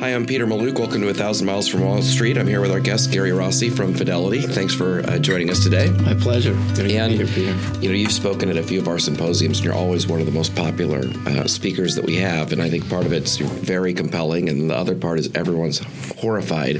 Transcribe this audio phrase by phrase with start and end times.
[0.00, 0.78] Hi, I'm Peter Mallouk.
[0.78, 2.38] Welcome to A Thousand Miles from Wall Street.
[2.38, 4.40] I'm here with our guest, Gary Rossi from Fidelity.
[4.40, 5.90] Thanks for uh, joining us today.
[5.90, 6.54] My pleasure.
[6.74, 7.80] Good and, to be here, Peter.
[7.82, 10.24] You know, you've spoken at a few of our symposiums, and you're always one of
[10.24, 12.50] the most popular uh, speakers that we have.
[12.50, 15.80] And I think part of it's very compelling, and the other part is everyone's
[16.18, 16.76] horrified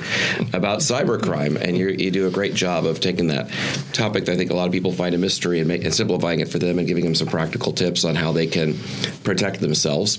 [0.55, 1.61] about cybercrime.
[1.61, 3.51] And you do a great job of taking that
[3.93, 6.41] topic that I think a lot of people find a mystery and, make, and simplifying
[6.41, 8.79] it for them and giving them some practical tips on how they can
[9.25, 10.19] protect themselves.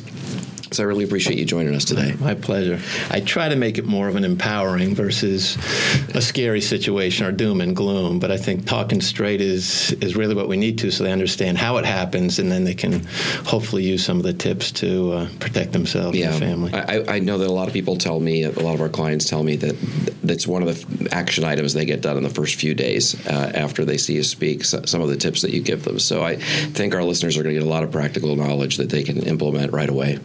[0.73, 2.15] So I really appreciate you joining us today.
[2.17, 2.79] My pleasure.
[3.09, 5.57] I try to make it more of an empowering versus
[6.15, 10.33] a scary situation or doom and gloom, but I think talking straight is is really
[10.33, 13.05] what we need to so they understand how it happens and then they can
[13.43, 16.31] hopefully use some of the tips to uh, protect themselves yeah.
[16.31, 16.73] and family.
[16.73, 19.25] I, I, know that a lot of people tell me, a lot of our clients
[19.25, 19.75] tell me that
[20.23, 23.51] that's one of the action items they get done in the first few days uh,
[23.53, 25.99] after they see you speak, so, some of the tips that you give them.
[25.99, 28.89] So I think our listeners are going to get a lot of practical knowledge that
[28.89, 30.19] they can implement right away.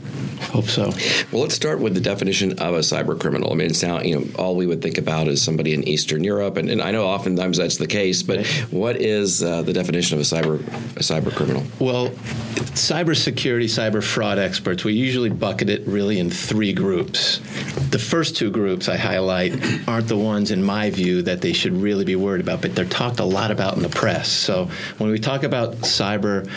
[0.52, 0.90] Hope so.
[1.32, 3.52] Well, let's start with the definition of a cyber criminal.
[3.52, 6.24] I mean, it's now, you know, all we would think about is somebody in Eastern
[6.24, 8.22] Europe, and, and I know oftentimes that's the case.
[8.22, 8.46] But right.
[8.70, 10.60] what is uh, the definition of a cyber
[10.96, 11.64] a cyber criminal?
[11.78, 12.10] Well,
[12.76, 17.38] cybersecurity, cyber fraud experts, we usually bucket it really in three groups.
[17.90, 19.52] The first two groups I highlight
[19.88, 22.84] aren't the ones, in my view, that they should really be worried about, but they're
[22.84, 24.30] talked a lot about in the press.
[24.30, 26.48] So when we talk about cyber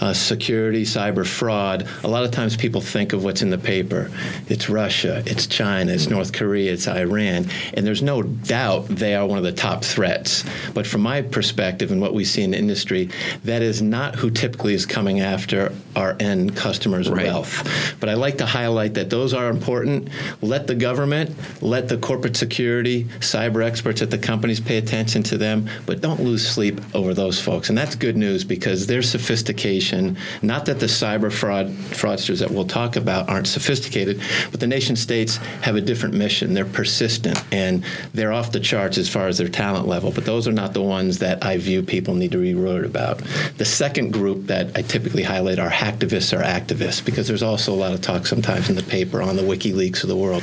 [0.00, 4.10] uh, security, cyber fraud, a lot of times people think of what's in the paper.
[4.48, 9.26] It's Russia, it's China, it's North Korea, it's Iran, and there's no doubt they are
[9.26, 10.44] one of the top threats.
[10.74, 13.10] But from my perspective and what we see in the industry,
[13.44, 17.26] that is not who typically is coming after our end customers' right.
[17.26, 17.96] wealth.
[18.00, 20.08] But I like to highlight that those are important.
[20.40, 25.38] Let the government, let the corporate security, cyber experts at the companies pay attention to
[25.38, 27.68] them, but don't lose sleep over those folks.
[27.68, 32.66] And that's good news because their sophistication, not that the cyber fraud fraudsters that we'll
[32.66, 36.54] talk about about aren't sophisticated, but the nation states have a different mission.
[36.54, 40.48] They're persistent and they're off the charts as far as their talent level, but those
[40.48, 43.18] are not the ones that I view people need to be worried about.
[43.58, 47.76] The second group that I typically highlight are hacktivists or activists because there's also a
[47.76, 50.42] lot of talk sometimes in the paper on the WikiLeaks of the world.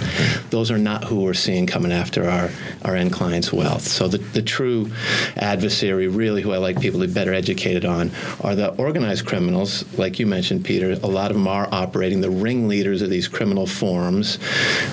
[0.50, 2.50] Those are not who we're seeing coming after our,
[2.84, 3.88] our end clients' wealth.
[3.88, 4.92] So the, the true
[5.36, 9.86] adversary, really who I like people to be better educated on, are the organized criminals,
[9.98, 10.92] like you mentioned, Peter.
[10.92, 14.36] A lot of them are operating the ring ringleaders of these criminal forms,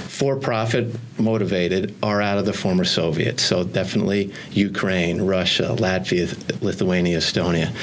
[0.09, 3.41] for profit motivated, are out of the former Soviet.
[3.41, 7.75] So definitely Ukraine, Russia, Latvia, Lithuania, Estonia.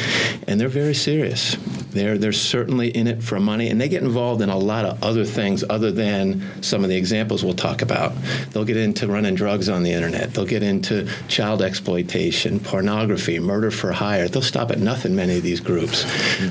[0.47, 1.55] And they're very serious.
[1.91, 5.03] They're, they're certainly in it for money, and they get involved in a lot of
[5.03, 8.13] other things other than some of the examples we'll talk about.
[8.51, 13.69] They'll get into running drugs on the internet, they'll get into child exploitation, pornography, murder
[13.71, 14.27] for hire.
[14.27, 16.05] They'll stop at nothing, many of these groups.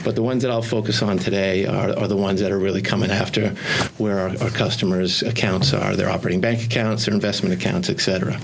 [0.04, 2.82] But the ones that I'll focus on today are, are the ones that are really
[2.82, 3.50] coming after
[3.99, 8.40] where our, our customers' accounts are, their operating bank accounts, their investment accounts, et cetera.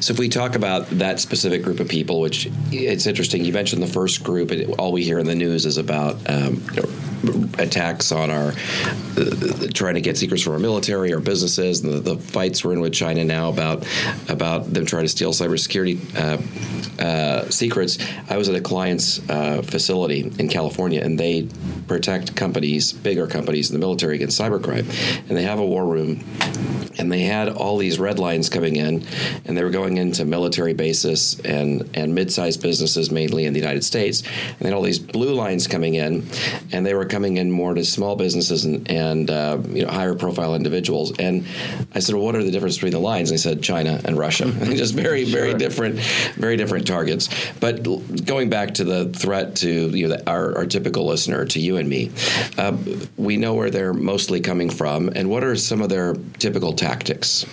[0.00, 3.82] So if we talk about that specific group of people, which it's interesting, you mentioned
[3.82, 6.62] the first group, and all we hear in the news is about um,
[7.58, 8.52] attacks on our
[9.16, 12.72] uh, trying to get secrets from our military, our businesses, and the, the, fights we're
[12.72, 13.86] in with China now about
[14.28, 17.98] about them trying to steal cybersecurity uh, uh, secrets.
[18.28, 21.48] I was at a client's uh, facility in California, and they
[21.86, 24.88] protect companies, bigger companies in the military against cybercrime,
[25.28, 26.24] and they have a war room
[26.98, 29.04] and they had all these red lines coming in,
[29.44, 33.84] and they were going into military bases and and mid-sized businesses mainly in the United
[33.84, 36.26] States, and then all these blue lines coming in,
[36.72, 40.14] and they were coming in more to small businesses and, and uh, you know higher
[40.14, 41.12] profile individuals.
[41.18, 41.44] And
[41.94, 43.30] I said, well, what are the difference between the lines?
[43.30, 45.58] And they said China and Russia, just very very sure.
[45.58, 45.96] different,
[46.36, 47.28] very different targets.
[47.60, 47.82] But
[48.24, 51.88] going back to the threat to you know our, our typical listener, to you and
[51.88, 52.10] me,
[52.58, 52.76] uh,
[53.16, 57.44] we know where they're mostly coming from, and what are some of their typical tactics?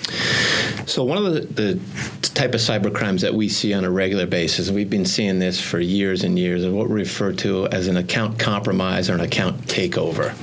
[0.85, 1.79] So one of the, the
[2.21, 5.39] type of cyber crimes that we see on a regular basis, and we've been seeing
[5.39, 9.13] this for years and years, is what we refer to as an account compromise or
[9.13, 10.33] an account takeover.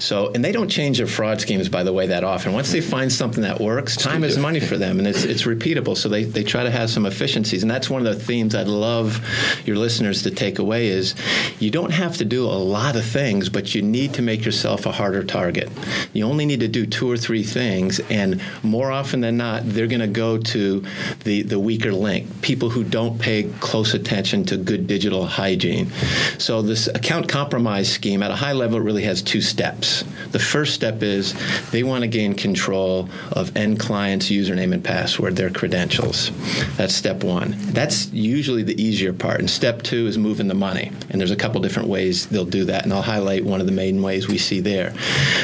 [0.00, 2.52] So, and they don't change their fraud schemes, by the way, that often.
[2.52, 5.96] Once they find something that works, time is money for them, and it's, it's repeatable.
[5.96, 8.68] So they, they try to have some efficiencies, and that's one of the themes I'd
[8.68, 9.24] love
[9.64, 11.14] your listeners to take away is
[11.58, 14.86] you don't have to do a lot of things, but you need to make yourself
[14.86, 15.70] a harder target.
[16.12, 19.86] You only need to do two or three things, and more often than not, they're
[19.86, 20.84] going to go to
[21.24, 25.90] the, the weaker link, people who don't pay close attention to good digital hygiene.
[26.38, 30.04] So this account compromise scheme at a high level really has two steps.
[30.32, 31.34] The first step is
[31.70, 36.30] they want to gain control of end client's username and password, their credentials.
[36.76, 37.54] That's step one.
[37.58, 39.40] That's usually the easier part.
[39.40, 40.90] And step two is moving the money.
[41.10, 42.84] And there's a couple different ways they'll do that.
[42.84, 44.94] And I'll highlight one of the main ways we see there.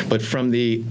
[0.09, 0.85] But from the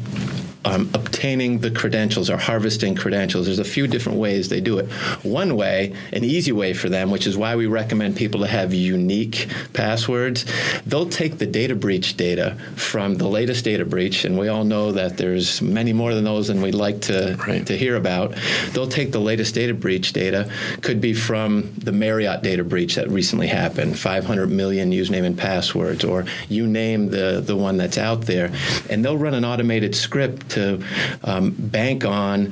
[0.65, 3.45] um, obtaining the credentials or harvesting credentials.
[3.45, 4.91] There's a few different ways they do it.
[5.23, 8.73] One way, an easy way for them, which is why we recommend people to have
[8.73, 10.45] unique passwords,
[10.85, 14.91] they'll take the data breach data from the latest data breach, and we all know
[14.91, 17.65] that there's many more than those than we'd like to, right.
[17.65, 18.35] to hear about.
[18.71, 20.51] They'll take the latest data breach data,
[20.81, 26.03] could be from the Marriott data breach that recently happened, 500 million username and passwords,
[26.03, 28.51] or you name the, the one that's out there,
[28.89, 30.83] and they'll run an automated script to
[31.23, 32.51] um, bank on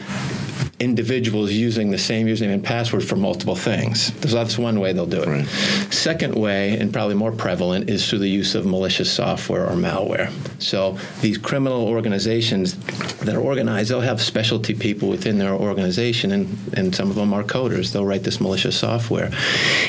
[0.79, 4.13] individuals using the same username and password for multiple things.
[4.29, 5.27] So that's one way they'll do it.
[5.27, 5.47] Right.
[5.93, 10.31] Second way, and probably more prevalent, is through the use of malicious software or malware.
[10.61, 12.75] So these criminal organizations
[13.19, 17.33] that are organized, they'll have specialty people within their organization, and, and some of them
[17.33, 17.91] are coders.
[17.91, 19.31] They'll write this malicious software.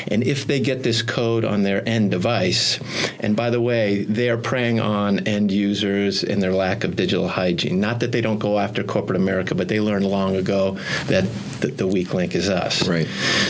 [0.07, 2.79] And if they get this code on their end device,
[3.19, 7.27] and by the way, they are preying on end users and their lack of digital
[7.27, 7.79] hygiene.
[7.79, 10.58] Not that they don't go after corporate America, but they learned long ago
[11.07, 11.25] that
[11.61, 12.87] the, the weak link is us.
[12.87, 13.07] Right.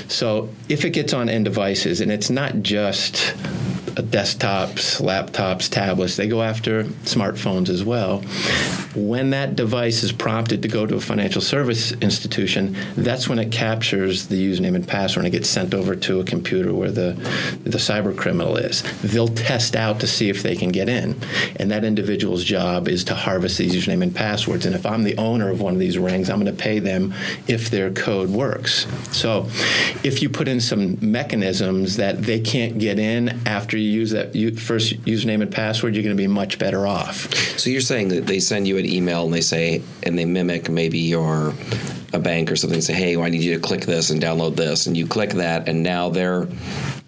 [0.08, 3.36] So if it gets on end devices, and it's not just
[4.00, 8.22] Uh, desktops, laptops, tablets, they go after smartphones as well.
[8.96, 13.52] When that device is prompted to go to a financial service institution, that's when it
[13.52, 17.12] captures the username and password and it gets sent over to a computer where the,
[17.64, 18.84] the cyber criminal is.
[19.02, 21.20] They'll test out to see if they can get in.
[21.58, 24.66] And that individual's job is to harvest these username and passwords.
[24.66, 27.14] And if I'm the owner of one of these rings, I'm going to pay them
[27.48, 28.88] if their code works.
[29.12, 29.48] So
[30.04, 34.34] if you put in some mechanisms that they can't get in after you use that
[34.60, 37.34] first username and password, you're going to be much better off.
[37.60, 40.70] So you're saying that they send you an email and they say, and they mimic
[40.70, 41.54] maybe your
[42.12, 44.56] a bank or something, say, hey, well, I need you to click this and download
[44.56, 46.48] this, and you click that, and now they're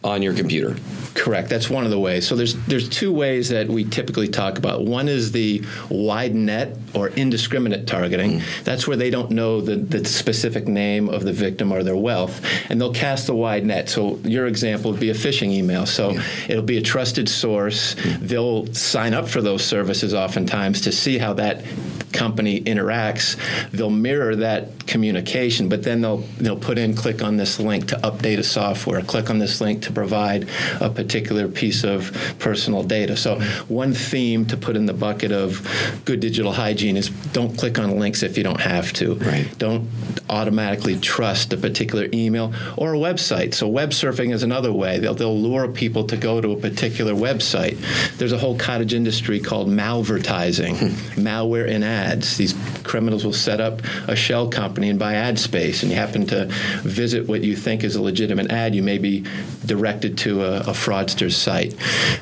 [0.04, 0.76] on your computer.
[1.14, 1.50] Correct.
[1.50, 2.28] That's one of the ways.
[2.28, 4.86] So there's there's two ways that we typically talk about.
[4.86, 8.40] One is the wide net or indiscriminate targeting.
[8.40, 8.64] Mm.
[8.64, 12.44] That's where they don't know the, the specific name of the victim or their wealth,
[12.70, 13.90] and they'll cast the wide net.
[13.90, 15.86] So your example would be a phishing email.
[15.86, 16.24] So yeah.
[16.48, 17.96] it'll be a trusted source.
[17.96, 18.20] Mm.
[18.20, 21.64] They'll sign up for those services oftentimes to see how that
[22.12, 23.38] company interacts,
[23.72, 27.96] they'll mirror that communication, but then they'll they'll put in click on this link to
[27.98, 30.44] update a software, click on this link to provide
[30.80, 33.18] a particular piece of personal data.
[33.18, 35.68] So one theme to put in the bucket of
[36.06, 39.16] good digital hygiene is don't click on links if you don't have to.
[39.16, 39.48] Right.
[39.58, 39.90] Don't
[40.30, 43.54] automatically trust a particular email or a website.
[43.54, 45.00] So web surfing is another way.
[45.00, 47.78] They'll they'll lure people to go to a particular website.
[48.18, 51.22] There's a whole cottage industry called malvertising, hmm.
[51.22, 52.38] malware in ads.
[52.38, 52.54] These
[52.84, 56.46] criminals will set up a shell company and buy ad space, and you happen to
[56.84, 59.26] visit what you think is a legitimate ad, you may be
[59.66, 61.74] directed to a, a fraudster's site.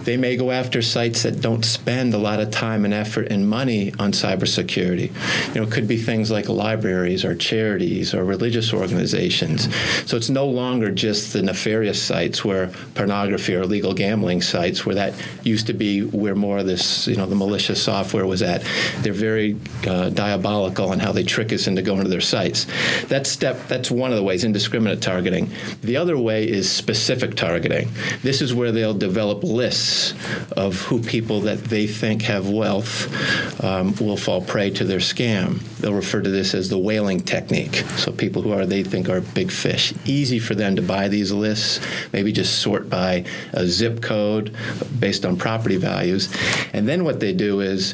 [0.01, 3.49] They may go after sites that don't spend a lot of time and effort and
[3.49, 5.11] money on cybersecurity.
[5.47, 9.73] You know, it could be things like libraries or charities or religious organizations.
[10.07, 14.95] So it's no longer just the nefarious sites where pornography or illegal gambling sites where
[14.95, 18.63] that used to be where more of this, you know, the malicious software was at.
[18.99, 19.57] They're very
[19.87, 22.67] uh, diabolical in how they trick us into going to their sites.
[23.05, 25.49] That step, that's one of the ways, indiscriminate targeting.
[25.81, 27.89] The other way is specific targeting.
[28.21, 30.13] This is where they'll develop lists
[30.51, 35.61] of who people that they think have wealth um, will fall prey to their scam.
[35.77, 37.75] They'll refer to this as the whaling technique.
[37.97, 39.93] So people who are they think are big fish.
[40.05, 41.79] Easy for them to buy these lists.
[42.11, 44.53] Maybe just sort by a zip code
[44.99, 46.29] based on property values,
[46.73, 47.93] and then what they do is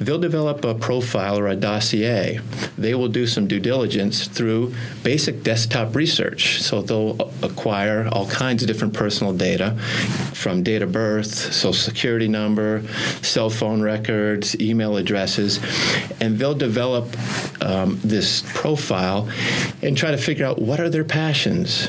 [0.00, 2.40] they'll develop a profile or a dossier.
[2.78, 6.62] They will do some due diligence through basic desktop research.
[6.62, 9.76] So they'll acquire all kinds of different personal data
[10.06, 12.82] from date of birth, social security number,
[13.22, 15.60] cell phone records, email addresses,
[16.20, 17.16] and they'll develop
[17.60, 19.28] um, this profile
[19.82, 21.88] and try to figure out what are their passions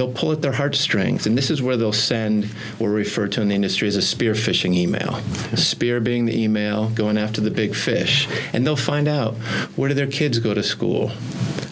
[0.00, 2.46] they'll pull at their heartstrings, and this is where they'll send
[2.78, 5.20] what we refer to in the industry as a spear phishing email.
[5.54, 9.34] Spear being the email going after the big fish, and they'll find out
[9.76, 11.10] where do their kids go to school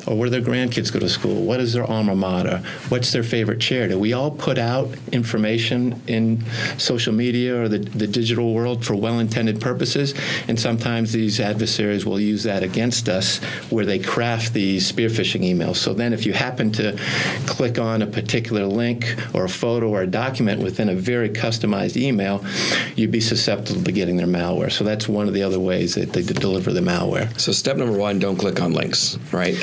[0.09, 1.45] or where their grandkids go to school.
[1.45, 2.63] What is their alma mater?
[2.89, 3.95] What's their favorite charity?
[3.95, 6.45] We all put out information in
[6.79, 10.15] social media or the, the digital world for well intended purposes,
[10.49, 13.39] and sometimes these adversaries will use that against us
[13.71, 15.77] where they craft these spear phishing emails.
[15.77, 16.99] So then, if you happen to
[17.47, 21.97] click on a particular link or a photo or a document within a very customized
[21.97, 22.45] email,
[22.97, 24.73] you'd be susceptible to getting their malware.
[24.73, 27.39] So that's one of the other ways that they deliver the malware.
[27.39, 29.55] So, step number one don't click on links, right?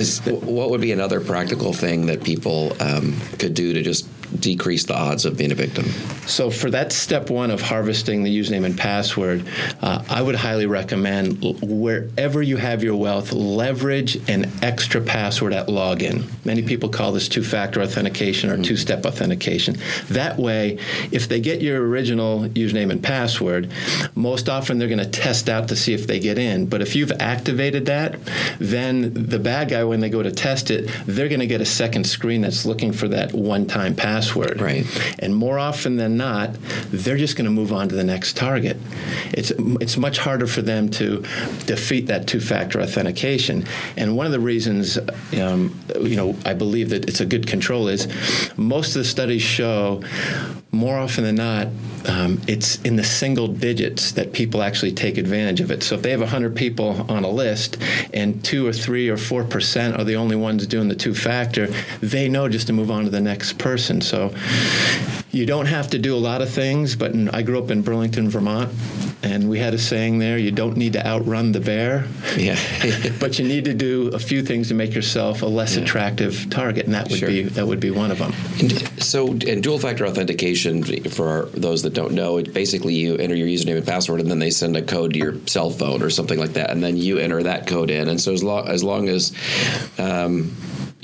[0.43, 4.95] What would be another practical thing that people um, could do to just decrease the
[4.95, 5.85] odds of being a victim?
[6.27, 9.47] So, for that step one of harvesting the username and password,
[9.81, 15.67] uh, I would highly recommend wherever you have your wealth, leverage an extra password at
[15.67, 16.25] login.
[16.45, 19.77] Many people call this two factor authentication or two step authentication.
[20.09, 20.79] That way,
[21.11, 23.71] if they get your original username and password,
[24.15, 26.65] most often they're going to test out to see if they get in.
[26.65, 28.19] But if you've activated that,
[28.59, 31.65] then the bad guy, when they go to test it, they're going to get a
[31.65, 34.25] second screen that's looking for that one time password.
[34.60, 34.86] Right.
[35.20, 36.53] And more often than not,
[36.89, 38.77] they're just going to move on to the next target.
[39.34, 39.51] It's,
[39.82, 41.22] it's much harder for them to
[41.65, 43.65] defeat that two factor authentication.
[43.98, 44.98] And one of the reasons,
[45.39, 48.08] um, you know, I believe that it's a good control is
[48.58, 50.01] most of the studies show
[50.75, 51.67] more often than not,
[52.08, 55.82] um, it's in the single digits that people actually take advantage of it.
[55.82, 57.77] So if they have 100 people on a list
[58.13, 61.67] and two or three or four percent are the only ones doing the two factor,
[62.01, 64.01] they know just to move on to the next person.
[64.01, 64.14] So
[65.31, 67.81] you don't have to do a lot of things, but in, I grew up in
[67.81, 68.72] Burlington, Vermont,
[69.25, 72.07] and we had a saying there you don't need to outrun the bear
[72.38, 72.57] yeah
[73.19, 75.84] but you need to do a few things to make yourself a less yeah.
[75.84, 77.29] attractive target and that would sure.
[77.29, 81.45] be that would be one of them and so and dual factor authentication for our,
[81.48, 84.51] those that don't know it basically you enter your username and password and then they
[84.51, 87.41] send a code to your cell phone or something like that and then you enter
[87.41, 89.34] that code in and so as long as long as
[89.98, 90.55] um,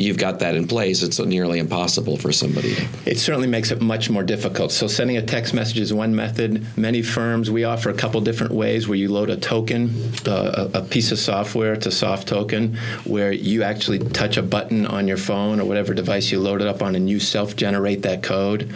[0.01, 2.75] you've got that in place, it's nearly impossible for somebody.
[3.05, 4.71] It certainly makes it much more difficult.
[4.71, 6.65] So sending a text message is one method.
[6.77, 9.91] Many firms we offer a couple different ways where you load a token,
[10.25, 11.73] uh, a, piece of software.
[11.73, 15.93] It's a soft token where you actually touch a button on your phone or whatever
[15.93, 18.73] device you load it up on, and you self-generate that code.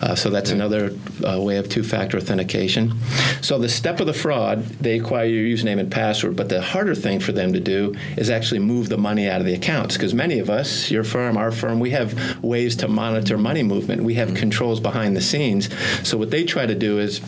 [0.00, 2.94] Uh, so that's another uh, way of two-factor authentication.
[3.42, 6.94] So the step of the fraud, they acquire your username and password, but the harder
[6.94, 10.14] thing for them to do is actually move the money out of the accounts because
[10.14, 14.02] many of us us, your firm, our firm, we have ways to monitor money movement.
[14.02, 14.36] We have mm-hmm.
[14.38, 15.68] controls behind the scenes.
[16.08, 17.20] So what they try to do is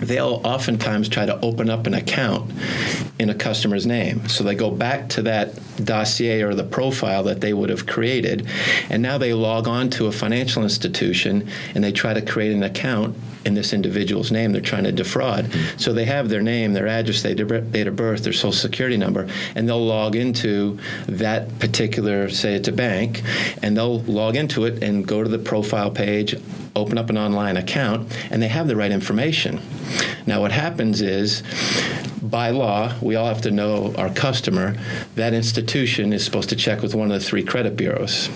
[0.00, 2.52] they'll oftentimes try to open up an account
[3.18, 4.28] in a customer's name.
[4.28, 8.46] So they go back to that dossier or the profile that they would have created,
[8.90, 12.62] and now they log on to a financial institution and they try to create an
[12.62, 15.46] account in this individual's name they're trying to defraud.
[15.46, 15.78] Mm-hmm.
[15.78, 19.28] So they have their name, their address, their date of birth, their social security number,
[19.54, 23.22] and they'll log into that particular, say it's a bank,
[23.62, 26.34] and they'll log into it and go to the profile page,
[26.76, 29.60] open up an online account, and they have the right information.
[30.26, 31.42] Now, what happens is,
[32.22, 34.76] by law, we all have to know our customer.
[35.14, 38.28] That institution is supposed to check with one of the three credit bureaus.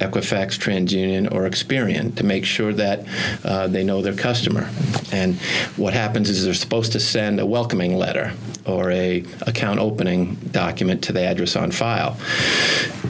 [0.00, 3.04] Equifax, TransUnion, or Experian to make sure that
[3.44, 4.70] uh, they know their customer.
[5.12, 5.36] And
[5.76, 8.32] what happens is they're supposed to send a welcoming letter
[8.66, 12.16] or a account opening document to the address on file.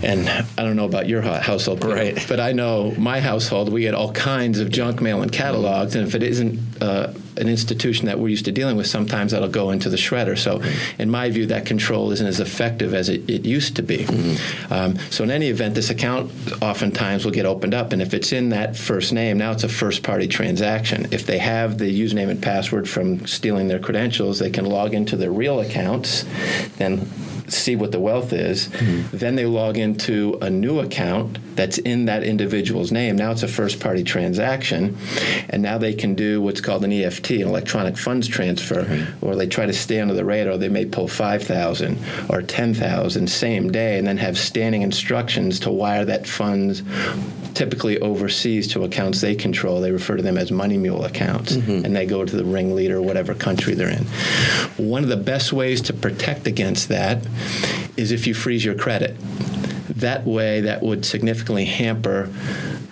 [0.03, 2.25] And I don't know about your household, right?
[2.29, 6.07] But I know my household, we get all kinds of junk mail and catalogs, and
[6.07, 9.71] if it isn't uh, an institution that we're used to dealing with, sometimes that'll go
[9.71, 10.39] into the shredder.
[10.39, 10.63] So,
[10.99, 13.99] in my view, that control isn't as effective as it, it used to be.
[13.99, 14.73] Mm-hmm.
[14.73, 16.31] Um, so, in any event, this account
[16.63, 19.69] oftentimes will get opened up, and if it's in that first name, now it's a
[19.69, 21.09] first party transaction.
[21.11, 25.17] If they have the username and password from stealing their credentials, they can log into
[25.17, 26.27] their real accounts,
[26.77, 27.11] then
[27.53, 28.69] see what the wealth is.
[28.69, 29.17] Mm-hmm.
[29.17, 33.17] Then they log into a new account that's in that individual's name.
[33.17, 34.97] Now it's a first party transaction.
[35.49, 39.25] And now they can do what's called an EFT, an electronic funds transfer, mm-hmm.
[39.25, 40.57] or they try to stay under the radar.
[40.57, 46.05] They may pull 5,000 or 10,000 same day and then have standing instructions to wire
[46.05, 46.83] that funds
[47.55, 49.81] typically overseas to accounts they control.
[49.81, 51.85] They refer to them as money mule accounts, mm-hmm.
[51.85, 54.05] and they go to the ringleader, whatever country they're in.
[54.77, 57.23] One of the best ways to protect against that
[57.97, 59.17] is if you freeze your credit.
[59.89, 62.31] That way, that would significantly hamper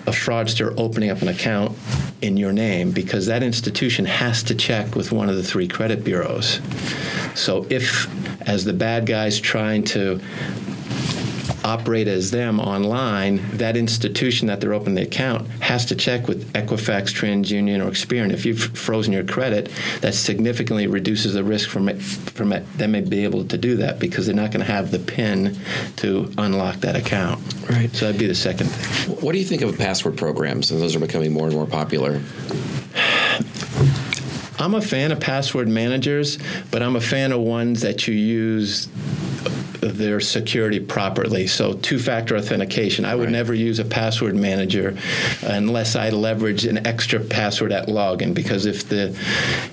[0.07, 1.77] a fraudster opening up an account
[2.23, 6.03] in your name because that institution has to check with one of the three credit
[6.03, 6.61] bureaus.
[7.35, 8.09] So if,
[8.49, 10.21] as the bad guy's trying to
[11.69, 16.51] operate as them online, that institution that they're opening the account has to check with
[16.55, 18.33] Equifax, TransUnion, or Experian.
[18.33, 19.71] If you've frozen your credit,
[20.01, 23.99] that significantly reduces the risk from it, from it, them being able to do that
[23.99, 25.59] because they're not going to have the PIN
[25.97, 27.41] to unlock that account.
[27.69, 27.95] Right.
[27.95, 29.17] So that'd be the second thing.
[29.17, 30.71] What do you think of password programs?
[30.71, 32.23] And those are becoming more and more popular.
[34.61, 36.39] I'm a fan of password managers,
[36.71, 38.89] but I'm a fan of ones that you use
[39.97, 41.47] their security properly.
[41.47, 43.05] So, two factor authentication.
[43.05, 43.33] I would Right.
[43.33, 44.95] never use a password manager
[45.43, 49.15] unless I leverage an extra password at login because if the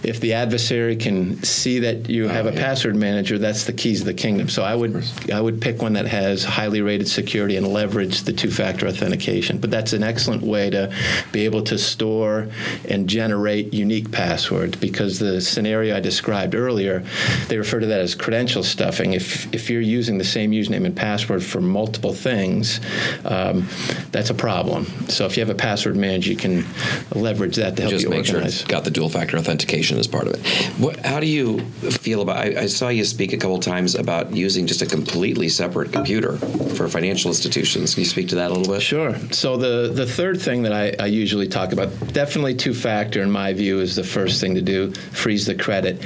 [0.03, 2.59] if the adversary can see that you oh, have a Oh, yeah.
[2.59, 4.47] password manager, that's the keys of the kingdom.
[4.49, 5.03] So I would
[5.33, 9.57] I would pick one that has highly rated security and leverage the two factor authentication.
[9.57, 10.91] But that's an excellent way to
[11.31, 12.47] be able to store
[12.87, 17.03] and generate unique passwords because the scenario I described earlier,
[17.47, 19.13] they refer to that as credential stuffing.
[19.13, 22.79] If if you're using the same username and password for multiple things,
[23.25, 23.67] um,
[24.11, 24.85] that's a problem.
[25.09, 26.65] So if you have a password manager, you can
[27.13, 30.07] leverage that to help just you make sure it's got the dual factor authentication as
[30.07, 30.45] part of it.
[30.79, 32.37] What, how do you feel about?
[32.37, 36.37] I, I saw you speak a couple times about using just a completely separate computer
[36.37, 37.93] for financial institutions.
[37.93, 38.81] Can you speak to that a little bit?
[38.81, 39.15] Sure.
[39.31, 43.31] So the the third thing that I, I usually talk about, definitely two factor in
[43.31, 44.91] my view, is the first thing to do.
[45.11, 45.99] Freeze the credit.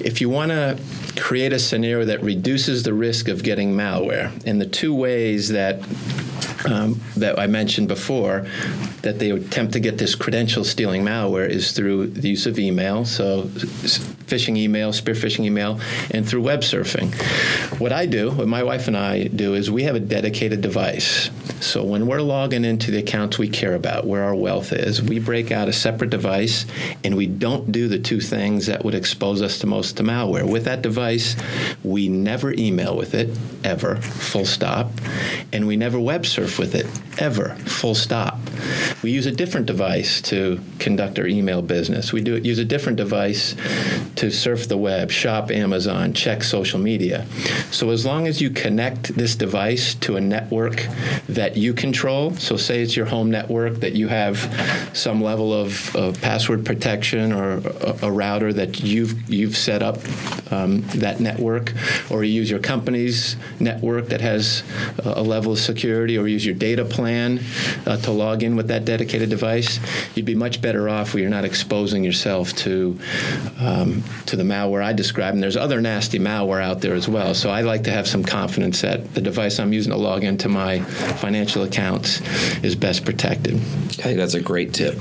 [0.00, 0.78] If you want to
[1.16, 5.80] create a scenario that reduces the risk of getting malware, and the two ways that
[6.64, 8.46] um, that I mentioned before,
[9.02, 13.04] that they attempt to get this credential stealing malware is through the use of email,
[13.04, 17.12] so phishing email, spear phishing email, and through web surfing.
[17.78, 21.30] What I do, what my wife and I do, is we have a dedicated device.
[21.60, 25.18] So when we're logging into the accounts we care about, where our wealth is, we
[25.18, 26.66] break out a separate device
[27.04, 30.48] and we don't do the two things that would expose us the most to malware.
[30.48, 31.36] With that device,
[31.82, 34.90] we never email with it, ever, full stop,
[35.52, 36.86] and we never web surf with it,
[37.18, 38.38] ever, full stop.
[39.02, 42.12] We use a different device to conduct our email business.
[42.12, 43.54] We do use a different device
[44.16, 47.26] to surf the web, shop Amazon, check social media.
[47.70, 50.86] So as long as you connect this device to a network
[51.28, 54.38] that you control, so say it's your home network that you have
[54.92, 59.96] some level of, of password protection or a, a router that you've you've set up
[60.52, 61.72] um, that network,
[62.10, 64.62] or you use your company's network that has
[65.04, 67.40] a, a level of security, or use your data plan
[67.86, 69.78] uh, to log in with that dedicated device,
[70.14, 72.98] you'd be much better off where you're not exposing yourself to
[73.58, 75.34] um, to the malware I described.
[75.34, 77.34] And there's other nasty malware out there as well.
[77.34, 80.48] So I like to have some confidence that the device I'm using to log into
[80.48, 82.20] my financial accounts
[82.62, 83.54] is best protected.
[83.54, 84.94] I think that's a great tip.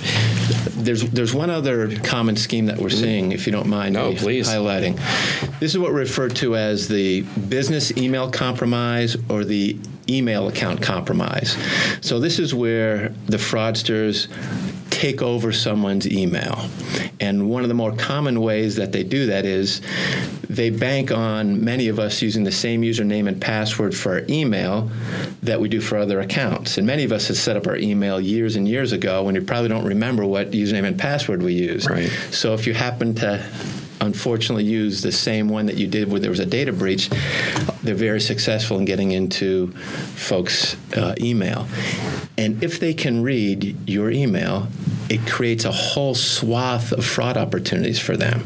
[0.72, 4.48] There's there's one other common scheme that we're seeing, if you don't mind No, please.
[4.48, 4.98] highlighting.
[5.60, 9.78] This is what we refer to as the business email compromise or the
[10.16, 11.58] email account compromise.
[12.02, 14.28] So this is where the fraudsters
[14.90, 16.70] take over someone's email.
[17.20, 19.82] And one of the more common ways that they do that is
[20.48, 24.92] they bank on many of us using the same username and password for our email
[25.42, 26.78] that we do for other accounts.
[26.78, 29.42] And many of us have set up our email years and years ago when you
[29.42, 31.90] probably don't remember what username and password we used.
[31.90, 32.10] Right.
[32.32, 33.44] So if you happen to
[34.02, 37.10] unfortunately use the same one that you did where there was a data breach,
[37.84, 39.72] they're very successful in getting into
[40.16, 41.68] folks' uh, email.
[42.38, 44.68] And if they can read your email,
[45.10, 48.44] it creates a whole swath of fraud opportunities for them.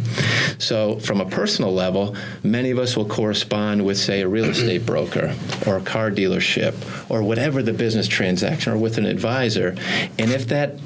[0.57, 4.85] So, from a personal level, many of us will correspond with, say, a real estate
[4.85, 5.35] broker
[5.67, 6.73] or a car dealership
[7.09, 9.75] or whatever the business transaction or with an advisor.
[10.17, 10.79] And if that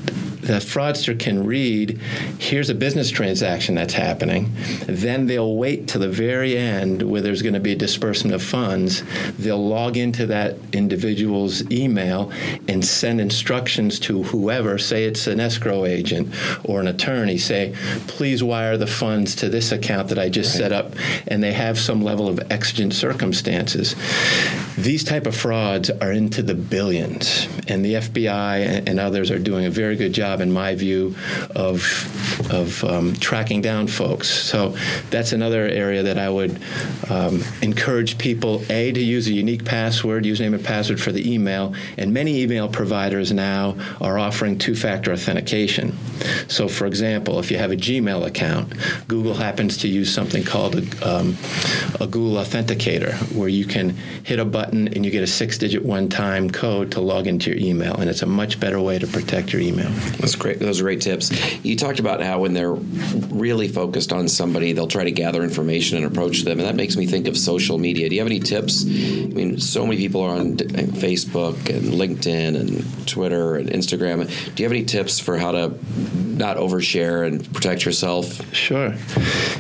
[0.54, 2.00] the fraudster can read
[2.40, 4.52] here's a business transaction that's happening.
[4.88, 8.42] Then they'll wait to the very end where there's going to be a disbursement of
[8.42, 9.04] funds.
[9.38, 12.32] They'll log into that individual's email
[12.68, 16.34] and send instructions to whoever say it's an escrow agent
[16.64, 17.76] or an attorney say
[18.08, 20.94] please wire the funds to this account that i just set up.
[21.28, 23.96] And they have some level of exigent circumstances.
[24.78, 29.40] These type of frauds are into the billions and the fbi and, and others are
[29.40, 31.16] doing a very good job in my view
[31.56, 31.82] of
[32.52, 34.28] of um, tracking down folks.
[34.28, 34.76] So
[35.10, 36.60] that's another area that i would
[37.10, 41.74] um, encourage people a to use a unique password username and password for the email
[41.98, 45.98] and many email providers now are offering two-factor authentication.
[46.48, 48.74] So for example if you have a gmail account
[49.08, 51.38] google happens to use something called a, um,
[52.00, 53.90] a google authenticator where you can
[54.24, 57.96] hit a button and you get a six-digit one-time code to log into your email
[57.96, 59.90] and it's a much better way to protect your email
[60.20, 60.60] That's great.
[60.60, 61.32] Those are great tips.
[61.64, 65.98] You talked about how when they're really focused on somebody, they'll try to gather information
[65.98, 68.10] and approach them, and that makes me think of social media.
[68.10, 68.84] Do you have any tips?
[68.86, 74.28] I mean, so many people are on Facebook and LinkedIn and Twitter and Instagram.
[74.56, 75.74] Do you have any tips for how to
[76.38, 78.54] not overshare and protect yourself?
[78.54, 78.96] Sure.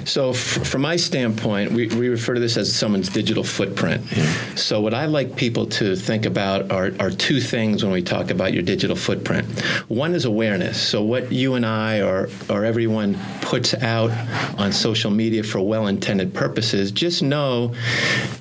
[0.05, 4.05] So, f- from my standpoint, we, we refer to this as someone's digital footprint.
[4.55, 8.29] So, what I like people to think about are, are two things when we talk
[8.29, 9.45] about your digital footprint.
[9.87, 10.48] One is awareness.
[10.49, 14.11] So, what you and I or, or everyone puts out
[14.59, 17.75] on social media for well intended purposes, just know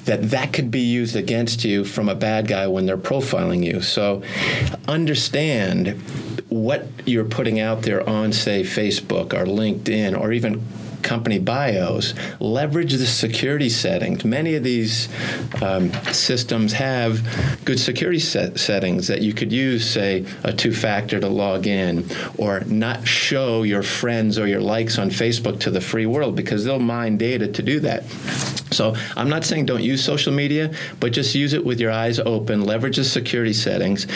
[0.07, 3.83] that that could be used against you from a bad guy when they're profiling you.
[3.83, 4.23] So,
[4.89, 6.01] understand
[6.49, 10.67] what you're putting out there on, say, Facebook or LinkedIn or even
[11.03, 14.25] company bios, leverage the security settings.
[14.25, 15.09] Many of these
[15.63, 21.21] um, systems have good security set settings that you could use, say, a two factor
[21.21, 22.07] to log in,
[22.37, 26.65] or not show your friends or your likes on Facebook to the free world because
[26.65, 28.05] they'll mine data to do that.
[28.71, 32.19] So I'm not saying don't use social media, but just use it with your eyes
[32.19, 34.07] open, leverage the security settings.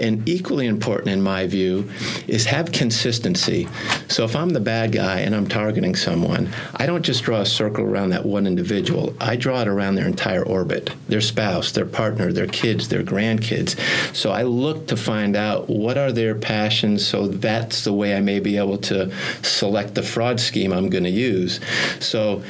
[0.00, 1.90] And equally important, in my view,
[2.26, 3.68] is have consistency.
[4.08, 6.27] So if I'm the bad guy and I'm targeting someone,
[6.74, 9.14] I don't just draw a circle around that one individual.
[9.20, 13.78] I draw it around their entire orbit their spouse, their partner, their kids, their grandkids.
[14.14, 18.20] So I look to find out what are their passions so that's the way I
[18.20, 19.12] may be able to
[19.42, 21.60] select the fraud scheme I'm going to use.
[22.00, 22.42] So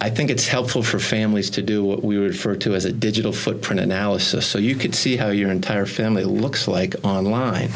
[0.00, 3.32] I think it's helpful for families to do what we refer to as a digital
[3.32, 4.46] footprint analysis.
[4.46, 7.70] So you could see how your entire family looks like online.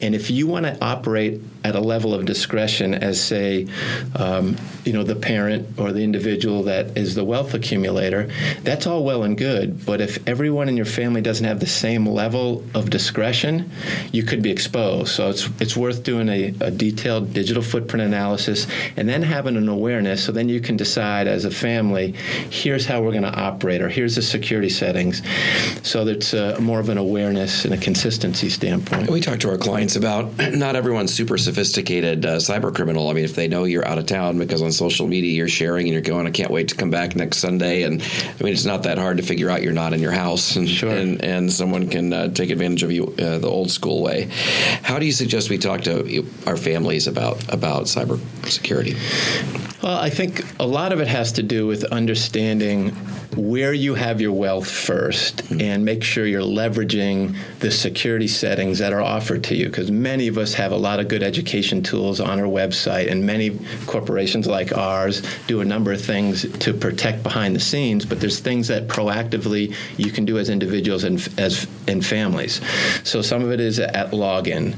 [0.00, 3.66] And if you want to operate at a level of discretion as, say,
[4.14, 8.30] um, you know, the parent or the individual that is the wealth accumulator,
[8.62, 9.84] that's all well and good.
[9.84, 13.68] But if everyone in your family doesn't have the same level of discretion,
[14.12, 15.08] you could be exposed.
[15.08, 19.68] So it's it's worth doing a, a detailed digital footprint analysis and then having an
[19.68, 20.24] awareness.
[20.24, 22.12] So then you can decide as a family,
[22.50, 25.20] here's how we're going to operate, or here's the security settings.
[25.82, 29.10] So that's uh, more of an awareness and a consistency standpoint.
[29.10, 33.08] We talk to our clients about not everyone's super sophisticated uh, cyber criminal.
[33.08, 35.86] I mean, if they know you're out of town because on social media you're sharing
[35.86, 37.82] and you're going, I can't wait to come back next Sunday.
[37.82, 40.56] And I mean, it's not that hard to figure out you're not in your house,
[40.56, 40.90] and sure.
[40.90, 44.28] and, and, someone can uh, take advantage of you uh, the old school way.
[44.82, 48.94] How do you suggest we talk to our families about about cyber security?
[49.82, 52.96] Well, I think a lot of it has to do with understanding
[53.36, 55.60] where you have your wealth 1st mm-hmm.
[55.60, 60.26] and make sure you're leveraging the security settings that are offered to you because many
[60.26, 64.46] of us have a lot of good education tools on our website and many corporations
[64.46, 68.68] like ours do a number of things to protect behind the scenes but there's things
[68.68, 72.60] that proactively you can do as individuals and as in families.
[73.04, 74.74] So some of it is at login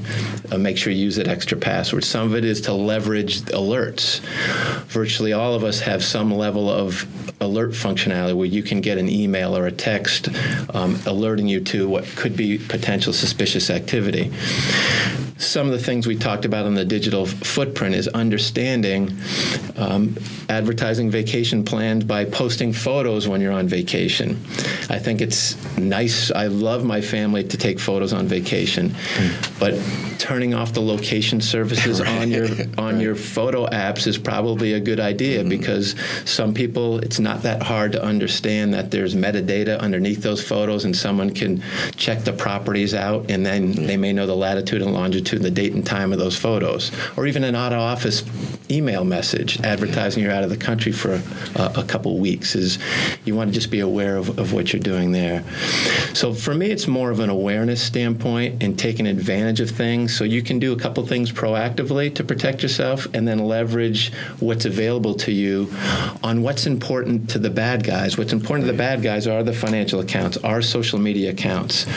[0.51, 2.03] uh, make sure you use that extra password.
[2.03, 4.19] Some of it is to leverage alerts.
[4.87, 7.07] Virtually all of us have some level of
[7.41, 10.29] alert functionality where you can get an email or a text
[10.73, 14.31] um, alerting you to what could be potential suspicious activity
[15.39, 19.17] some of the things we talked about on the digital footprint is understanding
[19.77, 20.15] um,
[20.49, 24.31] advertising vacation plans by posting photos when you're on vacation.
[24.89, 26.29] I think it's nice.
[26.31, 29.59] I love my family to take photos on vacation, mm.
[29.59, 29.75] but
[30.19, 32.21] turning off the location services right.
[32.21, 32.47] on your
[32.77, 33.01] on right.
[33.01, 35.49] your photo apps is probably a good idea mm-hmm.
[35.49, 40.83] because some people it's not that hard to understand that there's metadata underneath those photos
[40.83, 41.63] and someone can
[41.95, 43.85] check the properties out and then mm-hmm.
[43.85, 46.91] they may know the latitude and longitude and the date and time of those photos
[47.17, 48.23] or even an out of office
[48.71, 51.21] email message advertising you're out of the country for
[51.55, 52.77] a, a couple weeks is
[53.25, 55.43] you want to just be aware of, of what you're doing there
[56.13, 60.15] so for me it's more of an awareness standpoint and taking advantage of things.
[60.15, 64.65] So you can do a couple things proactively to protect yourself and then leverage what's
[64.65, 65.71] available to you
[66.23, 68.17] on what's important to the bad guys.
[68.17, 71.87] What's important to the bad guys are the financial accounts, our social media accounts,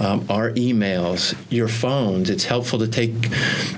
[0.00, 2.30] um, our emails, your phones.
[2.30, 3.30] It's helpful to take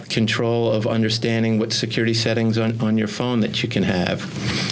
[0.09, 4.23] control of understanding what security settings on, on your phone that you can have.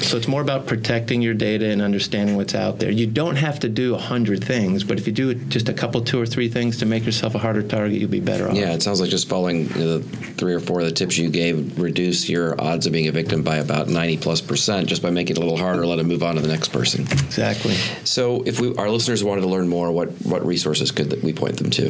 [0.03, 2.91] So it's more about protecting your data and understanding what's out there.
[2.91, 6.01] You don't have to do a hundred things, but if you do just a couple,
[6.03, 8.55] two or three things to make yourself a harder target, you'll be better off.
[8.55, 10.01] Yeah, it sounds like just following the
[10.37, 13.43] three or four of the tips you gave reduce your odds of being a victim
[13.43, 16.23] by about 90 plus percent just by making it a little harder, let them move
[16.23, 17.03] on to the next person.
[17.03, 17.75] Exactly.
[18.05, 21.57] So if we, our listeners wanted to learn more, what, what resources could we point
[21.57, 21.89] them to?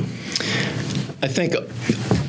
[1.23, 1.55] I think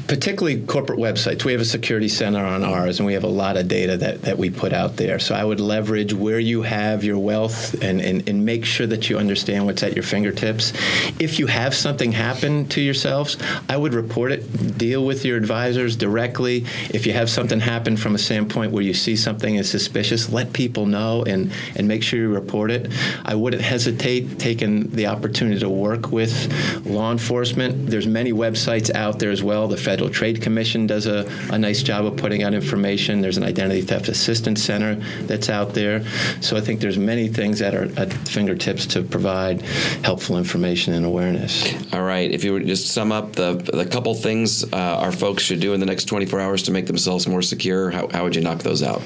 [0.08, 1.44] particularly corporate websites.
[1.44, 4.22] We have a security center on ours, and we have a lot of data that,
[4.22, 5.20] that we put out there.
[5.20, 9.10] So I would leverage where you have your wealth and, and, and make sure that
[9.10, 10.72] you understand what's at your fingertips.
[11.20, 15.98] If you have something happen to yourselves, I would report it, deal with your advisors
[15.98, 16.66] directly.
[16.90, 20.54] If you have something happen from a standpoint where you see something as suspicious, let
[20.54, 22.92] people know and, and make sure you report it.
[23.26, 27.88] I wouldn't hesitate taking the opportunity to work with law enforcement.
[27.88, 29.68] There's many websites out there as well.
[29.68, 33.20] The Federal Trade Commission does a, a nice job of putting out information.
[33.20, 34.94] There's an Identity Theft Assistance Center
[35.26, 36.06] that's out there.
[36.40, 39.62] So I think there's many things that are at fingertips to provide
[40.04, 41.66] helpful information and awareness.
[41.92, 42.30] All right.
[42.30, 45.74] If you would just sum up the, the couple things uh, our folks should do
[45.74, 48.60] in the next 24 hours to make themselves more secure, how, how would you knock
[48.60, 49.02] those out?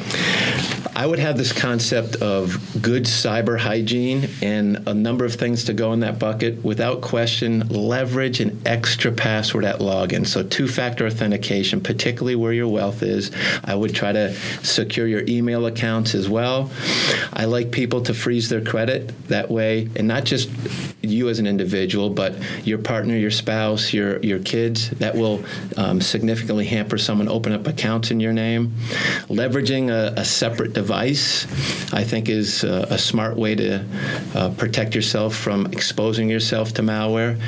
[0.93, 5.73] I would have this concept of good cyber hygiene and a number of things to
[5.73, 6.65] go in that bucket.
[6.65, 10.27] Without question, leverage an extra password at login.
[10.27, 13.31] So, two factor authentication, particularly where your wealth is.
[13.63, 16.71] I would try to secure your email accounts as well.
[17.33, 20.49] I like people to freeze their credit that way, and not just
[21.01, 24.89] you as an individual, but your partner, your spouse, your, your kids.
[24.91, 25.43] That will
[25.77, 28.73] um, significantly hamper someone open up accounts in your name.
[29.27, 31.45] Leveraging a, a separate device,
[31.93, 33.85] I think, is a, a smart way to
[34.35, 37.39] uh, protect yourself from exposing yourself to malware.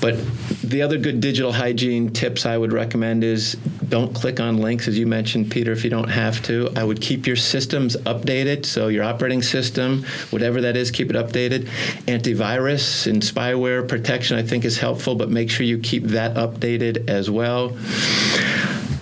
[0.00, 0.16] But
[0.62, 3.54] the other good digital hygiene tips I would recommend is
[3.88, 6.70] don't click on links, as you mentioned, Peter, if you don't have to.
[6.76, 8.64] I would keep your systems updated.
[8.66, 11.68] So, your operating system, whatever that is, keep it updated.
[12.06, 17.08] Antivirus and spyware protection, I think, is helpful, but make sure you keep that updated
[17.08, 17.76] as well.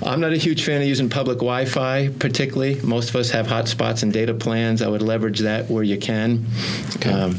[0.02, 2.80] I'm not a huge fan of using public Wi Fi, particularly.
[2.82, 4.82] Most of us have hotspots and data plans.
[4.82, 6.46] I would leverage that where you can.
[6.96, 7.10] Okay.
[7.10, 7.38] Um,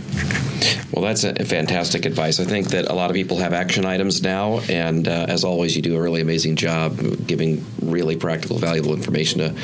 [0.92, 2.40] well, that's a fantastic advice.
[2.40, 5.76] I think that a lot of people have action items now, and uh, as always,
[5.76, 9.56] you do a really amazing job giving really practical, valuable information to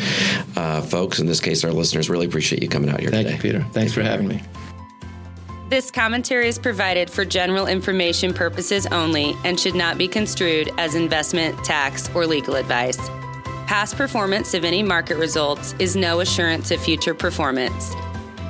[0.55, 1.19] uh, folks.
[1.19, 3.23] In this case, our listeners really appreciate you coming out here today.
[3.23, 3.57] Thank today.
[3.57, 3.73] you, Peter.
[3.73, 4.41] Thanks for having me.
[5.69, 10.95] This commentary is provided for general information purposes only and should not be construed as
[10.95, 12.97] investment, tax, or legal advice.
[13.67, 17.93] Past performance of any market results is no assurance of future performance.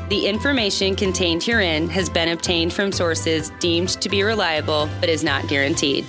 [0.10, 5.24] The information contained herein has been obtained from sources deemed to be reliable but is
[5.24, 6.06] not guaranteed.